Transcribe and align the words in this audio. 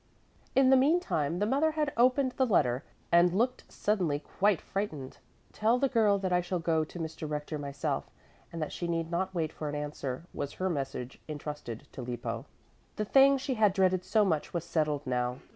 In 0.55 0.71
the 0.71 0.75
meantime 0.75 1.37
the 1.37 1.45
mother 1.45 1.73
had 1.73 1.93
opened 1.95 2.31
the 2.31 2.45
letter 2.47 2.83
and 3.11 3.31
looked 3.31 3.71
suddenly 3.71 4.17
quite 4.17 4.59
frightened. 4.59 5.19
"Tell 5.53 5.77
the 5.77 5.87
girl 5.89 6.17
that 6.17 6.33
I 6.33 6.41
shall 6.41 6.57
go 6.57 6.83
to 6.83 6.97
Mr. 6.97 7.29
Rector 7.29 7.59
myself 7.59 8.09
and 8.51 8.59
that 8.63 8.71
she 8.71 8.87
need 8.87 9.11
not 9.11 9.35
wait 9.35 9.53
for 9.53 9.69
an 9.69 9.75
answer," 9.75 10.23
was 10.33 10.53
her 10.53 10.71
message 10.71 11.21
entrusted 11.29 11.87
to 11.91 12.01
Lippo. 12.01 12.47
The 12.95 13.05
thing 13.05 13.37
she 13.37 13.53
had 13.53 13.73
dreaded 13.73 14.03
so 14.03 14.25
much 14.25 14.55
was 14.55 14.63
settled 14.63 15.05
now. 15.05 15.37